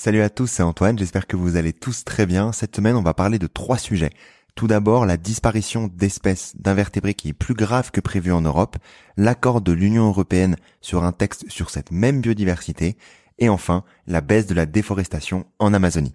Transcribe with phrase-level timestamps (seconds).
[0.00, 2.52] Salut à tous, c'est Antoine, j'espère que vous allez tous très bien.
[2.52, 4.12] Cette semaine, on va parler de trois sujets.
[4.54, 8.76] Tout d'abord, la disparition d'espèces d'invertébrés qui est plus grave que prévu en Europe,
[9.16, 12.96] l'accord de l'Union européenne sur un texte sur cette même biodiversité,
[13.40, 16.14] et enfin, la baisse de la déforestation en Amazonie.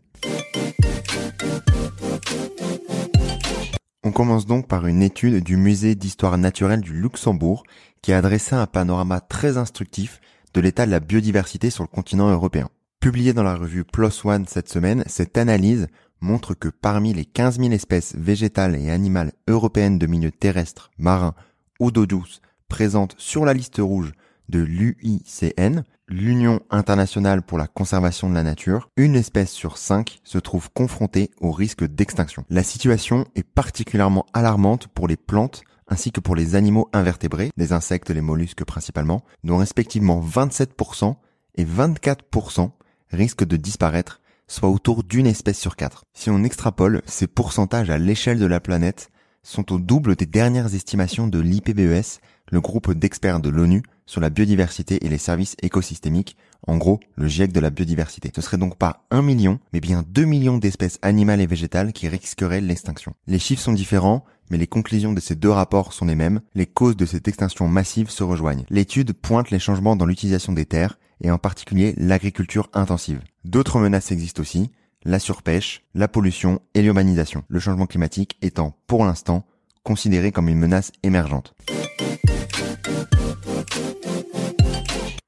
[4.06, 7.64] On commence donc par une étude du musée d'histoire naturelle du Luxembourg
[8.02, 10.22] qui a dressé un panorama très instructif
[10.54, 12.70] de l'état de la biodiversité sur le continent européen.
[13.04, 15.88] Publiée dans la revue PLOS ONE cette semaine, cette analyse
[16.22, 21.36] montre que parmi les 15 000 espèces végétales et animales européennes de milieux terrestres, marins
[21.82, 22.40] ou d'eau douce
[22.70, 24.14] présentes sur la liste rouge
[24.48, 30.38] de l'UICN, l'Union internationale pour la conservation de la nature, une espèce sur cinq se
[30.38, 32.46] trouve confrontée au risque d'extinction.
[32.50, 37.74] La situation est particulièrement alarmante pour les plantes ainsi que pour les animaux invertébrés, les
[37.74, 41.16] insectes, les mollusques principalement, dont respectivement 27%
[41.56, 42.72] et 24%
[43.14, 46.06] risque de disparaître, soit autour d'une espèce sur quatre.
[46.14, 49.10] Si on extrapole, ces pourcentages à l'échelle de la planète
[49.44, 52.20] sont au double des dernières estimations de l'IPBES,
[52.52, 57.28] le groupe d'experts de l'ONU sur la biodiversité et les services écosystémiques, en gros le
[57.28, 58.32] GIEC de la biodiversité.
[58.36, 62.08] Ce serait donc pas un million, mais bien 2 millions d'espèces animales et végétales qui
[62.08, 63.14] risqueraient l'extinction.
[63.28, 66.42] Les chiffres sont différents, mais les conclusions de ces deux rapports sont les mêmes.
[66.54, 68.66] Les causes de cette extinction massive se rejoignent.
[68.70, 73.22] L'étude pointe les changements dans l'utilisation des terres, et en particulier l'agriculture intensive.
[73.46, 74.72] D'autres menaces existent aussi,
[75.04, 79.46] la surpêche, la pollution et l'urbanisation, le changement climatique étant pour l'instant
[79.84, 81.56] considéré comme une menace émergente.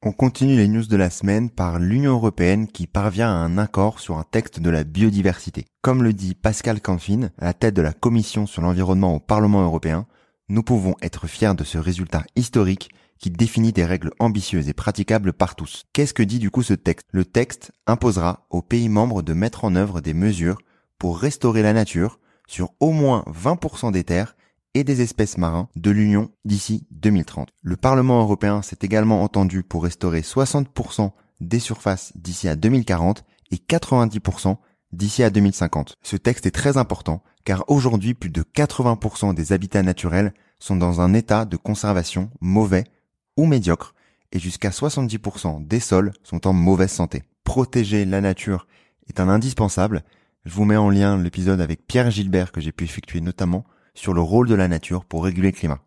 [0.07, 3.99] On continue les news de la semaine par l'Union européenne qui parvient à un accord
[3.99, 5.65] sur un texte de la biodiversité.
[5.81, 9.63] Comme le dit Pascal Canfin, à la tête de la Commission sur l'environnement au Parlement
[9.63, 10.05] européen,
[10.47, 15.33] nous pouvons être fiers de ce résultat historique qui définit des règles ambitieuses et praticables
[15.33, 15.83] par tous.
[15.93, 17.07] Qu'est-ce que dit du coup ce texte?
[17.11, 20.57] Le texte imposera aux pays membres de mettre en œuvre des mesures
[20.97, 24.35] pour restaurer la nature sur au moins 20% des terres
[24.73, 27.49] et des espèces marins de l'Union d'ici 2030.
[27.61, 31.11] Le Parlement européen s'est également entendu pour restaurer 60%
[31.41, 34.57] des surfaces d'ici à 2040 et 90%
[34.91, 35.95] d'ici à 2050.
[36.01, 41.01] Ce texte est très important car aujourd'hui plus de 80% des habitats naturels sont dans
[41.01, 42.85] un état de conservation mauvais
[43.37, 43.93] ou médiocre
[44.31, 47.23] et jusqu'à 70% des sols sont en mauvaise santé.
[47.43, 48.67] Protéger la nature
[49.07, 50.03] est un indispensable.
[50.45, 54.13] Je vous mets en lien l'épisode avec Pierre Gilbert que j'ai pu effectuer notamment sur
[54.13, 55.79] le rôle de la nature pour réguler le climat.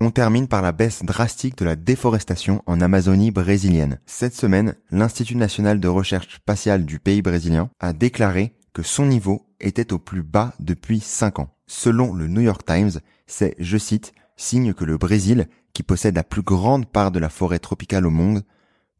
[0.00, 3.98] On termine par la baisse drastique de la déforestation en Amazonie brésilienne.
[4.06, 9.46] Cette semaine, l'Institut national de recherche spatiale du pays brésilien a déclaré que son niveau
[9.60, 11.54] était au plus bas depuis 5 ans.
[11.66, 16.24] Selon le New York Times, c'est, je cite, signe que le Brésil, qui possède la
[16.24, 18.42] plus grande part de la forêt tropicale au monde,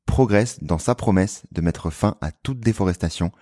[0.07, 3.33] progresse dans sa promesse de mettre fin à toute déforestation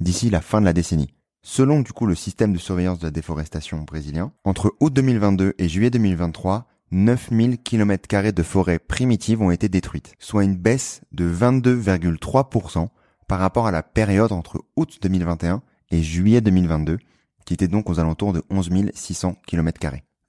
[0.00, 1.14] d'ici la fin de la décennie.
[1.42, 5.68] Selon du coup le système de surveillance de la déforestation brésilien, entre août 2022 et
[5.68, 12.88] juillet 2023, 9000 km de forêts primitives ont été détruites, soit une baisse de 22,3%
[13.26, 16.98] par rapport à la période entre août 2021 et juillet 2022,
[17.44, 19.80] qui était donc aux alentours de 11 600 km.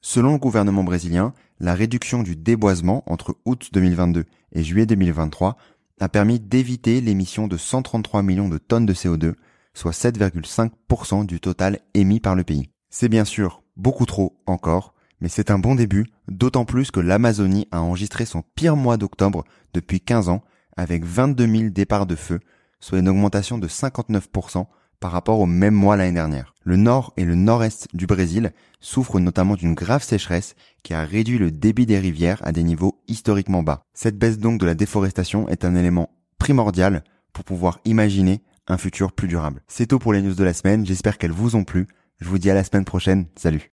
[0.05, 5.55] Selon le gouvernement brésilien, la réduction du déboisement entre août 2022 et juillet 2023
[6.01, 9.35] a permis d'éviter l'émission de 133 millions de tonnes de CO2,
[9.73, 12.69] soit 7,5% du total émis par le pays.
[12.89, 17.69] C'est bien sûr beaucoup trop encore, mais c'est un bon début, d'autant plus que l'Amazonie
[17.71, 20.43] a enregistré son pire mois d'octobre depuis 15 ans,
[20.75, 22.41] avec 22 000 départs de feu,
[22.81, 24.65] soit une augmentation de 59%
[24.99, 26.53] par rapport au même mois l'année dernière.
[26.63, 31.37] Le nord et le nord-est du Brésil souffrent notamment d'une grave sécheresse qui a réduit
[31.37, 33.83] le débit des rivières à des niveaux historiquement bas.
[33.93, 39.11] Cette baisse donc de la déforestation est un élément primordial pour pouvoir imaginer un futur
[39.11, 39.61] plus durable.
[39.67, 41.87] C'est tout pour les news de la semaine, j'espère qu'elles vous ont plu.
[42.21, 43.72] Je vous dis à la semaine prochaine, salut